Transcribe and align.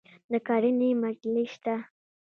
د 0.31 0.33
کرنې 0.47 0.89
مجلې 1.01 1.43
شته؟ 1.53 1.75